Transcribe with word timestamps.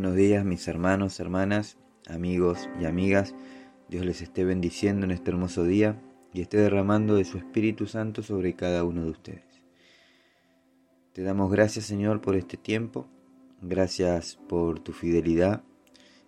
Buenos 0.00 0.16
días 0.16 0.46
mis 0.46 0.66
hermanos, 0.66 1.20
hermanas, 1.20 1.76
amigos 2.08 2.70
y 2.80 2.86
amigas. 2.86 3.34
Dios 3.90 4.06
les 4.06 4.22
esté 4.22 4.46
bendiciendo 4.46 5.04
en 5.04 5.10
este 5.10 5.30
hermoso 5.30 5.62
día 5.62 6.00
y 6.32 6.40
esté 6.40 6.56
derramando 6.56 7.16
de 7.16 7.26
su 7.26 7.36
Espíritu 7.36 7.86
Santo 7.86 8.22
sobre 8.22 8.56
cada 8.56 8.82
uno 8.82 9.04
de 9.04 9.10
ustedes. 9.10 9.62
Te 11.12 11.22
damos 11.22 11.52
gracias 11.52 11.84
Señor 11.84 12.22
por 12.22 12.34
este 12.34 12.56
tiempo, 12.56 13.08
gracias 13.60 14.38
por 14.48 14.80
tu 14.80 14.94
fidelidad 14.94 15.64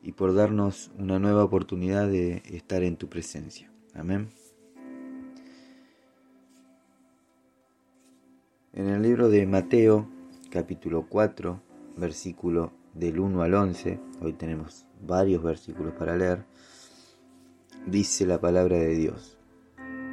y 0.02 0.12
por 0.12 0.34
darnos 0.34 0.90
una 0.98 1.18
nueva 1.18 1.42
oportunidad 1.42 2.08
de 2.08 2.42
estar 2.44 2.82
en 2.82 2.98
tu 2.98 3.08
presencia. 3.08 3.72
Amén. 3.94 4.28
En 8.74 8.86
el 8.90 9.00
libro 9.00 9.30
de 9.30 9.46
Mateo, 9.46 10.10
capítulo 10.50 11.06
4, 11.08 11.58
versículo 11.96 12.81
del 12.94 13.20
1 13.20 13.42
al 13.42 13.54
11, 13.54 13.98
hoy 14.20 14.32
tenemos 14.34 14.86
varios 15.00 15.42
versículos 15.42 15.94
para 15.94 16.16
leer, 16.16 16.44
dice 17.86 18.26
la 18.26 18.40
palabra 18.40 18.76
de 18.76 18.94
Dios. 18.94 19.38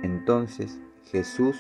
Entonces 0.02 0.80
Jesús 1.12 1.58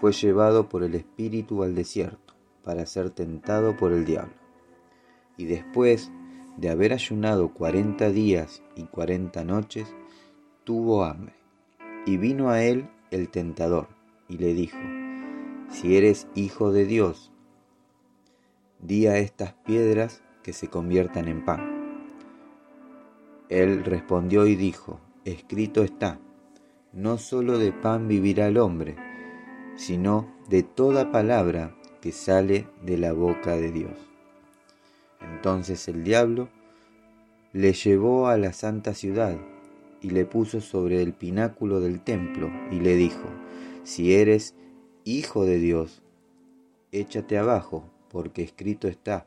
fue 0.00 0.12
llevado 0.12 0.68
por 0.68 0.82
el 0.82 0.94
Espíritu 0.94 1.62
al 1.62 1.74
desierto 1.74 2.34
para 2.64 2.84
ser 2.86 3.10
tentado 3.10 3.76
por 3.76 3.92
el 3.92 4.04
diablo. 4.04 4.34
Y 5.36 5.44
después 5.44 6.10
de 6.56 6.68
haber 6.68 6.92
ayunado 6.92 7.54
cuarenta 7.54 8.10
días 8.10 8.62
y 8.76 8.84
cuarenta 8.84 9.44
noches, 9.44 9.94
tuvo 10.64 11.04
hambre. 11.04 11.34
Y 12.06 12.16
vino 12.16 12.50
a 12.50 12.62
él 12.62 12.88
el 13.10 13.28
tentador 13.28 13.88
y 14.28 14.38
le 14.38 14.52
dijo, 14.54 14.78
si 15.70 15.96
eres 15.96 16.26
hijo 16.34 16.72
de 16.72 16.84
Dios, 16.86 17.30
di 18.80 19.06
a 19.06 19.18
estas 19.18 19.52
piedras 19.52 20.22
que 20.42 20.52
se 20.52 20.68
conviertan 20.68 21.28
en 21.28 21.44
pan. 21.44 21.80
Él 23.48 23.84
respondió 23.84 24.46
y 24.46 24.54
dijo, 24.54 25.00
escrito 25.24 25.82
está, 25.82 26.18
no 26.92 27.18
solo 27.18 27.58
de 27.58 27.72
pan 27.72 28.08
vivirá 28.08 28.48
el 28.48 28.58
hombre, 28.58 28.96
sino 29.76 30.32
de 30.48 30.62
toda 30.62 31.10
palabra 31.10 31.76
que 32.00 32.12
sale 32.12 32.66
de 32.82 32.96
la 32.98 33.12
boca 33.12 33.56
de 33.56 33.72
Dios. 33.72 33.92
Entonces 35.20 35.86
el 35.88 36.04
diablo 36.04 36.48
le 37.52 37.72
llevó 37.72 38.28
a 38.28 38.36
la 38.36 38.52
santa 38.52 38.94
ciudad 38.94 39.36
y 40.00 40.10
le 40.10 40.24
puso 40.24 40.60
sobre 40.60 41.02
el 41.02 41.12
pináculo 41.12 41.80
del 41.80 42.00
templo 42.00 42.50
y 42.70 42.80
le 42.80 42.96
dijo, 42.96 43.28
si 43.84 44.14
eres 44.14 44.54
hijo 45.04 45.44
de 45.44 45.58
Dios, 45.58 46.02
échate 46.92 47.38
abajo, 47.38 47.84
porque 48.10 48.42
escrito 48.42 48.88
está, 48.88 49.26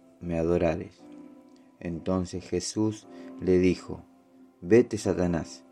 me 0.21 0.37
adorares. 0.37 1.01
Entonces 1.79 2.47
Jesús 2.47 3.07
le 3.39 3.59
dijo, 3.59 4.03
Vete, 4.61 4.97
Satanás, 4.97 5.63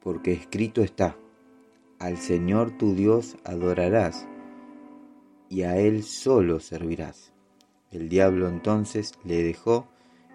porque 0.00 0.32
escrito 0.32 0.82
está, 0.82 1.16
al 1.98 2.18
Señor 2.18 2.78
tu 2.78 2.94
Dios 2.94 3.36
adorarás, 3.44 4.28
y 5.48 5.62
a 5.62 5.76
Él 5.78 6.04
solo 6.04 6.60
servirás. 6.60 7.32
El 7.90 8.08
diablo 8.08 8.48
entonces 8.48 9.14
le 9.24 9.42
dejó, 9.42 9.88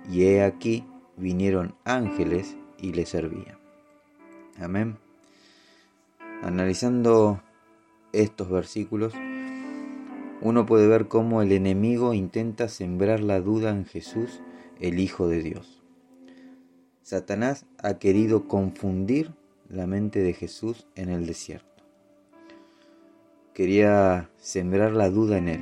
y 0.10 0.24
he 0.24 0.44
aquí 0.44 0.86
vinieron 1.16 1.76
ángeles 1.86 2.58
y 2.78 2.94
le 2.94 3.06
servían. 3.06 3.58
Amén. 4.60 4.98
Analizando 6.42 7.42
estos 8.12 8.50
versículos, 8.50 9.14
uno 10.42 10.66
puede 10.66 10.88
ver 10.88 11.08
cómo 11.08 11.42
el 11.42 11.52
enemigo 11.52 12.14
intenta 12.14 12.68
sembrar 12.68 13.20
la 13.20 13.40
duda 13.40 13.70
en 13.70 13.86
Jesús, 13.86 14.42
el 14.80 15.00
Hijo 15.00 15.28
de 15.28 15.42
Dios. 15.44 15.84
Satanás 17.04 17.66
ha 17.78 18.00
querido 18.00 18.48
confundir 18.48 19.34
la 19.70 19.86
mente 19.86 20.20
de 20.20 20.34
Jesús 20.34 20.88
en 20.96 21.10
el 21.10 21.28
desierto. 21.28 21.84
Quería 23.54 24.30
sembrar 24.38 24.94
la 24.94 25.10
duda 25.10 25.38
en 25.38 25.48
él, 25.48 25.62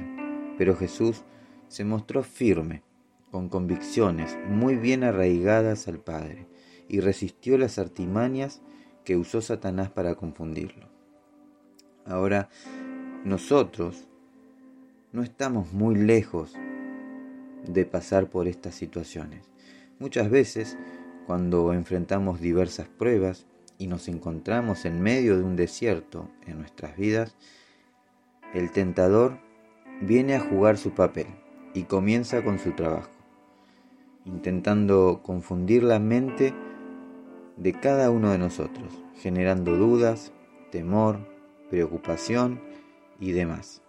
pero 0.58 0.76
Jesús 0.76 1.24
se 1.68 1.86
mostró 1.86 2.24
firme, 2.24 2.84
con 3.32 3.50
convicciones 3.50 4.38
muy 4.48 4.76
bien 4.76 5.04
arraigadas 5.04 5.88
al 5.88 6.00
Padre, 6.00 6.48
y 6.88 7.02
resistió 7.02 7.58
las 7.58 7.78
artimañas 7.78 8.62
que 9.04 9.18
usó 9.18 9.42
Satanás 9.42 9.92
para 9.92 10.16
confundirlo. 10.16 10.88
Ahora, 12.06 12.50
nosotros 13.24 14.09
no 15.12 15.24
estamos 15.24 15.74
muy 15.74 15.96
lejos 15.96 16.54
de 17.66 17.86
pasar 17.86 18.30
por 18.30 18.48
estas 18.48 18.76
situaciones. 18.76 19.50
Muchas 19.98 20.30
veces, 20.30 20.78
cuando 21.26 21.74
enfrentamos 21.74 22.40
diversas 22.40 22.88
pruebas 22.88 23.48
y 23.78 23.88
nos 23.88 24.08
encontramos 24.08 24.86
en 24.86 25.02
medio 25.02 25.38
de 25.38 25.44
un 25.44 25.56
desierto 25.56 26.30
en 26.46 26.60
nuestras 26.60 26.96
vidas, 26.96 27.36
el 28.54 28.72
tentador 28.72 29.40
viene 30.02 30.36
a 30.36 30.40
jugar 30.40 30.78
su 30.78 30.92
papel 30.92 31.28
y 31.74 31.84
comienza 31.84 32.44
con 32.44 32.60
su 32.60 32.72
trabajo, 32.74 33.12
intentando 34.26 35.22
confundir 35.24 35.84
la 35.84 36.00
mente 36.00 36.54
de 37.58 37.74
cada 37.74 38.12
uno 38.12 38.32
de 38.32 38.38
nosotros, 38.38 39.04
generando 39.16 39.76
dudas, 39.76 40.32
temor, 40.72 41.20
preocupación 41.70 42.62
y 43.20 43.32
demás. 43.32 43.82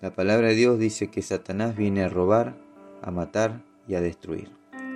La 0.00 0.14
palabra 0.14 0.48
de 0.48 0.54
Dios 0.54 0.78
dice 0.78 1.10
que 1.10 1.20
Satanás 1.20 1.76
viene 1.76 2.02
a 2.02 2.08
robar, 2.08 2.56
a 3.02 3.10
matar 3.10 3.62
y 3.86 3.96
a 3.96 4.00
destruir. 4.00 4.50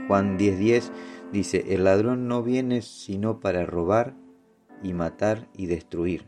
Juan 0.09 0.39
10:10 0.39 0.91
dice, 1.31 1.75
el 1.75 1.85
ladrón 1.85 2.27
no 2.27 2.43
viene 2.43 2.81
sino 2.81 3.39
para 3.41 3.67
robar 3.67 4.15
y 4.83 4.95
matar 4.95 5.47
y 5.55 5.67
destruir. 5.67 6.27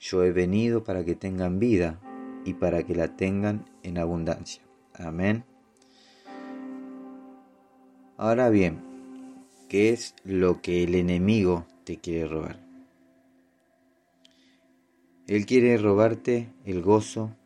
Yo 0.00 0.24
he 0.24 0.32
venido 0.32 0.82
para 0.82 1.04
que 1.04 1.14
tengan 1.14 1.60
vida 1.60 2.00
y 2.44 2.54
para 2.54 2.82
que 2.84 2.96
la 2.96 3.16
tengan 3.16 3.64
en 3.82 3.98
abundancia. 3.98 4.62
Amén. 4.94 5.44
Ahora 8.16 8.50
bien, 8.50 8.82
¿qué 9.68 9.90
es 9.90 10.14
lo 10.24 10.62
que 10.62 10.82
el 10.82 10.94
enemigo 10.94 11.66
te 11.84 11.98
quiere 11.98 12.26
robar? 12.26 12.58
Él 15.28 15.44
quiere 15.44 15.76
robarte 15.76 16.52
el 16.64 16.82
gozo, 16.82 17.36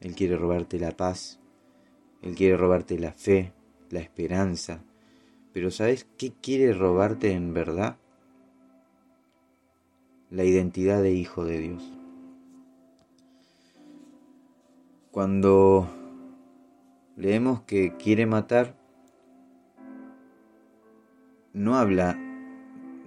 él 0.00 0.14
quiere 0.14 0.36
robarte 0.36 0.78
la 0.78 0.96
paz, 0.96 1.38
Él 2.22 2.34
quiere 2.34 2.56
robarte 2.56 2.98
la 2.98 3.12
fe, 3.12 3.52
la 3.90 4.00
esperanza. 4.00 4.82
Pero 5.52 5.70
¿sabes 5.70 6.06
qué 6.16 6.32
quiere 6.32 6.72
robarte 6.72 7.32
en 7.32 7.52
verdad? 7.52 7.98
La 10.30 10.44
identidad 10.44 11.02
de 11.02 11.12
hijo 11.12 11.44
de 11.44 11.58
Dios. 11.58 11.92
Cuando 15.10 15.88
leemos 17.16 17.62
que 17.62 17.96
quiere 17.96 18.26
matar, 18.26 18.76
no 21.52 21.76
habla 21.76 22.16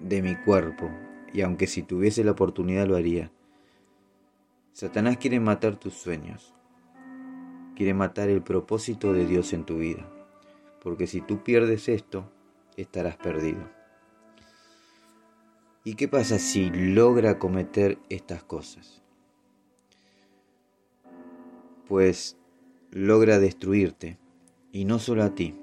de 0.01 0.21
mi 0.21 0.35
cuerpo, 0.35 0.91
y 1.33 1.41
aunque 1.41 1.65
si 1.65 1.81
tuviese 1.81 2.23
la 2.23 2.31
oportunidad 2.31 2.85
lo 2.85 2.97
haría. 2.97 3.31
Satanás 4.73 5.17
quiere 5.17 5.39
matar 5.39 5.77
tus 5.77 5.93
sueños, 5.93 6.53
quiere 7.75 7.93
matar 7.93 8.29
el 8.29 8.41
propósito 8.41 9.13
de 9.13 9.25
Dios 9.25 9.53
en 9.53 9.65
tu 9.65 9.77
vida. 9.77 10.09
Porque 10.81 11.07
si 11.07 11.21
tú 11.21 11.43
pierdes 11.43 11.89
esto, 11.89 12.29
estarás 12.77 13.17
perdido. 13.17 13.69
¿Y 15.83 15.95
qué 15.95 16.07
pasa 16.07 16.39
si 16.39 16.69
logra 16.69 17.39
cometer 17.39 17.97
estas 18.09 18.43
cosas? 18.43 19.01
Pues 21.87 22.37
logra 22.91 23.39
destruirte, 23.39 24.17
y 24.71 24.85
no 24.85 24.99
solo 24.99 25.23
a 25.23 25.35
ti, 25.35 25.55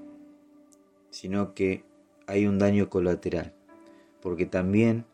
sino 1.10 1.54
que 1.54 1.84
hay 2.26 2.46
un 2.46 2.58
daño 2.58 2.90
colateral, 2.90 3.54
porque 4.20 4.46
también 4.46 5.06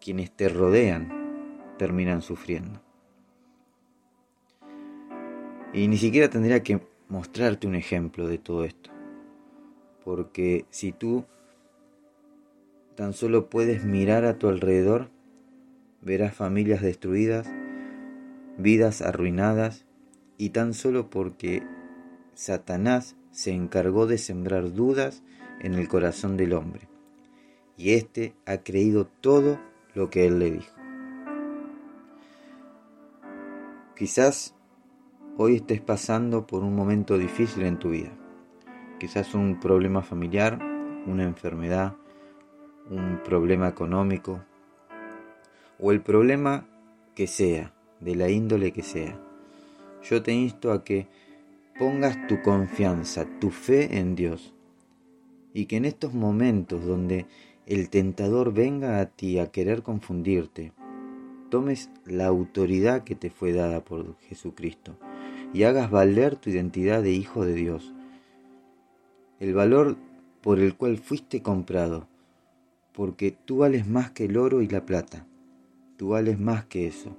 quienes 0.00 0.30
te 0.30 0.48
rodean 0.48 1.74
terminan 1.76 2.22
sufriendo. 2.22 2.83
Y 5.74 5.88
ni 5.88 5.98
siquiera 5.98 6.30
tendría 6.30 6.62
que 6.62 6.80
mostrarte 7.08 7.66
un 7.66 7.74
ejemplo 7.74 8.28
de 8.28 8.38
todo 8.38 8.64
esto. 8.64 8.90
Porque 10.04 10.66
si 10.70 10.92
tú 10.92 11.24
tan 12.94 13.12
solo 13.12 13.50
puedes 13.50 13.84
mirar 13.84 14.24
a 14.24 14.38
tu 14.38 14.48
alrededor, 14.48 15.10
verás 16.00 16.32
familias 16.32 16.80
destruidas, 16.80 17.50
vidas 18.56 19.02
arruinadas, 19.02 19.84
y 20.36 20.50
tan 20.50 20.74
solo 20.74 21.10
porque 21.10 21.62
Satanás 22.34 23.16
se 23.32 23.52
encargó 23.52 24.06
de 24.06 24.18
sembrar 24.18 24.72
dudas 24.74 25.24
en 25.60 25.74
el 25.74 25.88
corazón 25.88 26.36
del 26.36 26.52
hombre, 26.52 26.88
y 27.76 27.94
éste 27.94 28.34
ha 28.46 28.58
creído 28.58 29.06
todo 29.06 29.60
lo 29.94 30.10
que 30.10 30.26
él 30.26 30.38
le 30.38 30.50
dijo. 30.52 30.74
Quizás 33.96 34.54
hoy 35.36 35.56
estés 35.56 35.80
pasando 35.80 36.46
por 36.46 36.62
un 36.62 36.76
momento 36.76 37.18
difícil 37.18 37.64
en 37.64 37.78
tu 37.78 37.90
vida, 37.90 38.12
quizás 39.00 39.34
un 39.34 39.58
problema 39.58 40.02
familiar, 40.02 40.60
una 41.06 41.24
enfermedad, 41.24 41.96
un 42.88 43.20
problema 43.24 43.68
económico 43.68 44.44
o 45.80 45.90
el 45.90 46.02
problema 46.02 46.66
que 47.16 47.26
sea, 47.26 47.72
de 48.00 48.14
la 48.14 48.28
índole 48.28 48.72
que 48.72 48.82
sea. 48.82 49.18
Yo 50.02 50.22
te 50.22 50.32
insto 50.32 50.72
a 50.72 50.84
que 50.84 51.08
pongas 51.78 52.26
tu 52.28 52.40
confianza, 52.42 53.26
tu 53.40 53.50
fe 53.50 53.98
en 53.98 54.14
Dios 54.14 54.54
y 55.52 55.66
que 55.66 55.76
en 55.76 55.84
estos 55.84 56.14
momentos 56.14 56.84
donde 56.84 57.26
el 57.66 57.90
tentador 57.90 58.52
venga 58.52 59.00
a 59.00 59.06
ti 59.06 59.40
a 59.40 59.50
querer 59.50 59.82
confundirte, 59.82 60.72
tomes 61.50 61.90
la 62.04 62.26
autoridad 62.26 63.02
que 63.02 63.16
te 63.16 63.30
fue 63.30 63.52
dada 63.52 63.82
por 63.82 64.16
Jesucristo 64.20 64.96
y 65.54 65.62
hagas 65.62 65.90
valer 65.90 66.36
tu 66.36 66.50
identidad 66.50 67.02
de 67.02 67.12
hijo 67.12 67.46
de 67.46 67.54
Dios, 67.54 67.94
el 69.38 69.54
valor 69.54 69.96
por 70.42 70.58
el 70.58 70.76
cual 70.76 70.98
fuiste 70.98 71.40
comprado, 71.42 72.08
porque 72.92 73.30
tú 73.30 73.58
vales 73.58 73.86
más 73.86 74.10
que 74.10 74.26
el 74.26 74.36
oro 74.36 74.60
y 74.62 74.68
la 74.68 74.84
plata, 74.84 75.26
tú 75.96 76.08
vales 76.08 76.38
más 76.40 76.66
que 76.66 76.88
eso, 76.88 77.16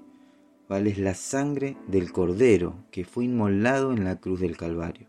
vales 0.68 0.98
la 0.98 1.14
sangre 1.14 1.78
del 1.88 2.12
Cordero 2.12 2.76
que 2.92 3.06
fue 3.06 3.26
inmolado 3.26 3.94
en 3.94 4.04
la 4.04 4.20
cruz 4.20 4.42
del 4.42 4.58
Calvario, 4.58 5.08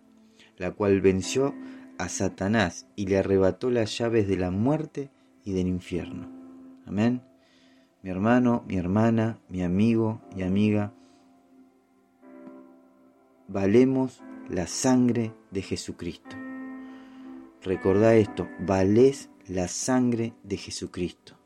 la 0.56 0.70
cual 0.70 1.00
venció 1.00 1.52
a 1.98 2.08
Satanás 2.08 2.86
y 2.94 3.06
le 3.06 3.18
arrebató 3.18 3.70
las 3.70 3.98
llaves 3.98 4.28
de 4.28 4.36
la 4.36 4.50
muerte 4.50 5.10
y 5.44 5.52
del 5.52 5.66
infierno. 5.66 6.28
Amén. 6.86 7.22
Mi 8.02 8.10
hermano, 8.10 8.64
mi 8.68 8.76
hermana, 8.76 9.40
mi 9.48 9.62
amigo 9.62 10.20
y 10.36 10.42
amiga, 10.42 10.92
valemos 13.48 14.22
la 14.48 14.66
sangre 14.66 15.32
de 15.50 15.62
Jesucristo. 15.62 16.36
Recordá 17.62 18.14
esto, 18.14 18.48
valés 18.60 19.30
la 19.48 19.68
sangre 19.68 20.34
de 20.42 20.56
Jesucristo. 20.56 21.36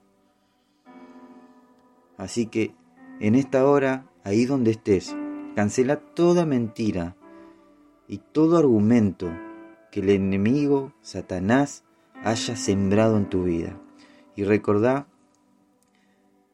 Así 2.17 2.47
que 2.47 2.75
en 3.21 3.35
esta 3.35 3.67
hora, 3.67 4.07
ahí 4.25 4.45
donde 4.45 4.73
estés, 4.73 5.17
cancela 5.55 5.97
toda 5.97 6.47
mentira 6.47 7.17
y 8.09 8.19
todo 8.19 8.59
argumento 8.59 9.31
que 9.91 10.01
el 10.01 10.11
enemigo, 10.11 10.93
Satanás, 11.01 11.85
haya 12.23 12.57
sembrado 12.57 13.17
en 13.17 13.29
tu 13.29 13.45
vida. 13.45 13.81
Y 14.37 14.45
recordá 14.45 15.07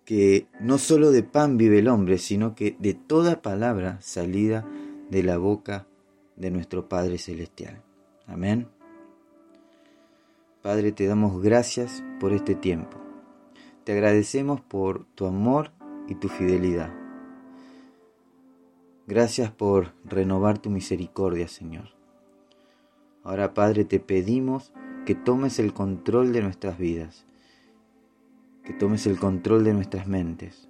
que 0.04 0.46
no 0.60 0.78
solo 0.78 1.10
de 1.10 1.24
pan 1.24 1.56
vive 1.56 1.80
el 1.80 1.88
hombre, 1.88 2.18
sino 2.18 2.54
que 2.54 2.76
de 2.78 2.94
toda 2.94 3.42
palabra 3.42 3.98
salida 4.00 4.64
de 5.10 5.22
la 5.22 5.38
boca 5.38 5.86
de 6.36 6.50
nuestro 6.50 6.88
Padre 6.88 7.18
Celestial. 7.18 7.82
Amén. 8.26 8.68
Padre, 10.62 10.92
te 10.92 11.06
damos 11.06 11.40
gracias 11.42 12.02
por 12.18 12.32
este 12.32 12.54
tiempo. 12.54 12.98
Te 13.84 13.92
agradecemos 13.92 14.60
por 14.60 15.04
tu 15.14 15.26
amor 15.26 15.70
y 16.08 16.16
tu 16.16 16.28
fidelidad. 16.28 16.92
Gracias 19.06 19.52
por 19.52 19.94
renovar 20.04 20.58
tu 20.58 20.70
misericordia, 20.70 21.46
Señor. 21.46 21.90
Ahora, 23.22 23.54
Padre, 23.54 23.84
te 23.84 24.00
pedimos 24.00 24.72
que 25.04 25.14
tomes 25.14 25.60
el 25.60 25.72
control 25.72 26.32
de 26.32 26.42
nuestras 26.42 26.78
vidas, 26.78 27.24
que 28.64 28.72
tomes 28.72 29.06
el 29.06 29.18
control 29.18 29.62
de 29.62 29.72
nuestras 29.72 30.08
mentes. 30.08 30.68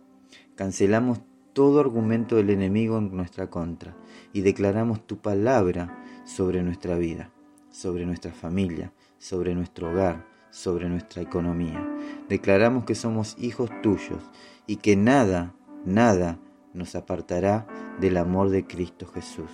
Cancelamos 0.54 1.20
todo 1.56 1.80
argumento 1.80 2.36
del 2.36 2.50
enemigo 2.50 2.98
en 2.98 3.16
nuestra 3.16 3.48
contra 3.48 3.96
y 4.34 4.42
declaramos 4.42 5.06
tu 5.06 5.16
palabra 5.16 6.04
sobre 6.26 6.62
nuestra 6.62 6.98
vida, 6.98 7.30
sobre 7.70 8.04
nuestra 8.04 8.30
familia, 8.30 8.92
sobre 9.16 9.54
nuestro 9.54 9.90
hogar, 9.90 10.26
sobre 10.50 10.90
nuestra 10.90 11.22
economía. 11.22 11.82
Declaramos 12.28 12.84
que 12.84 12.94
somos 12.94 13.36
hijos 13.38 13.70
tuyos 13.82 14.22
y 14.66 14.76
que 14.76 14.96
nada, 14.96 15.54
nada 15.86 16.38
nos 16.74 16.94
apartará 16.94 17.66
del 18.02 18.18
amor 18.18 18.50
de 18.50 18.66
Cristo 18.66 19.06
Jesús. 19.06 19.50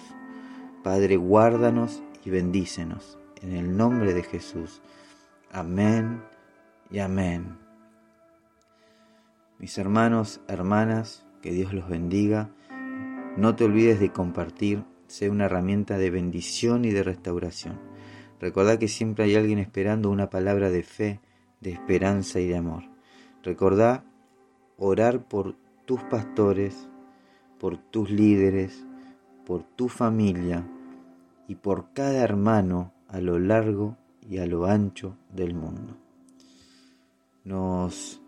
Padre, 0.82 1.16
guárdanos 1.18 2.02
y 2.24 2.30
bendícenos. 2.30 3.16
En 3.42 3.52
el 3.52 3.76
nombre 3.76 4.12
de 4.12 4.24
Jesús. 4.24 4.82
Amén 5.52 6.20
y 6.90 6.98
amén. 6.98 7.58
Mis 9.60 9.78
hermanos, 9.78 10.40
hermanas, 10.48 11.24
que 11.42 11.52
Dios 11.52 11.74
los 11.74 11.88
bendiga. 11.88 12.50
No 13.36 13.54
te 13.54 13.64
olvides 13.64 14.00
de 14.00 14.12
compartir, 14.12 14.84
sea 15.08 15.30
una 15.30 15.44
herramienta 15.44 15.98
de 15.98 16.10
bendición 16.10 16.84
y 16.86 16.90
de 16.90 17.02
restauración. 17.02 17.78
Recordá 18.40 18.78
que 18.78 18.88
siempre 18.88 19.24
hay 19.24 19.36
alguien 19.36 19.58
esperando 19.58 20.10
una 20.10 20.30
palabra 20.30 20.70
de 20.70 20.82
fe, 20.82 21.20
de 21.60 21.72
esperanza 21.72 22.40
y 22.40 22.46
de 22.46 22.56
amor. 22.56 22.84
Recordá 23.42 24.04
orar 24.78 25.28
por 25.28 25.54
tus 25.84 26.02
pastores, 26.04 26.88
por 27.58 27.76
tus 27.76 28.10
líderes, 28.10 28.84
por 29.44 29.64
tu 29.64 29.88
familia 29.88 30.66
y 31.48 31.56
por 31.56 31.92
cada 31.92 32.22
hermano 32.22 32.92
a 33.08 33.20
lo 33.20 33.38
largo 33.38 33.96
y 34.28 34.38
a 34.38 34.46
lo 34.46 34.66
ancho 34.66 35.16
del 35.32 35.54
mundo. 35.54 35.96
Nos 37.44 38.20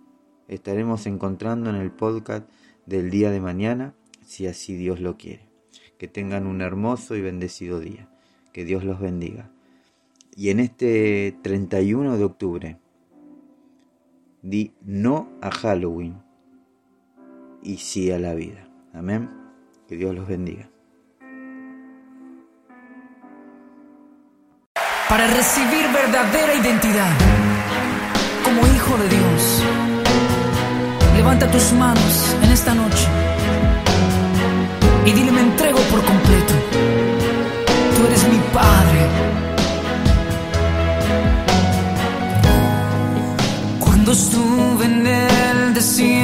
estaremos 0.49 1.07
encontrando 1.07 1.71
en 1.71 1.77
el 1.77 1.91
podcast 1.91 2.49
del 2.87 3.11
día 3.11 3.31
de 3.31 3.41
mañana, 3.41 3.95
si 4.25 4.47
así 4.47 4.77
Dios 4.77 5.01
lo 5.01 5.17
quiere. 5.17 5.49
Que 5.99 6.09
tengan 6.09 6.47
un 6.47 6.61
hermoso 6.61 7.17
y 7.17 7.21
bendecido 7.21 7.81
día. 7.81 8.09
Que 8.53 8.65
Dios 8.65 8.85
los 8.85 9.01
bendiga. 9.01 9.51
Y 10.37 10.51
en 10.51 10.61
este 10.61 11.37
31 11.43 12.19
de 12.19 12.25
octubre, 12.25 12.79
di 14.43 14.73
no 14.83 15.29
a 15.41 15.51
Halloween 15.51 16.23
y 17.63 17.79
sí 17.79 18.11
a 18.11 18.19
la 18.19 18.35
vida. 18.35 18.69
Amén. 18.93 19.31
Que 19.89 19.97
Dios 19.97 20.15
los 20.15 20.27
bendiga. 20.27 20.69
Para 25.09 25.27
recibir 25.29 25.87
verdadera 25.93 26.55
identidad 26.55 27.17
como 28.45 28.67
hijo 28.67 28.99
de 28.99 29.09
Dios, 29.09 29.65
levanta 31.25 31.51
tus 31.51 31.73
manos 31.73 32.37
en 32.43 32.51
esta 32.53 32.75
noche 32.75 33.07
y 35.07 35.13
dile 35.13 35.33
me 35.33 35.41
entrego 35.41 35.79
por 35.91 36.05
completo. 36.05 36.55
Tú 37.97 38.07
eres 38.07 38.23
mi 38.29 38.39
Padre. 38.53 39.01
Cuando 43.81 44.13
estuve 44.13 44.85
en 44.85 45.07
el 45.07 45.73
desierto, 45.73 46.24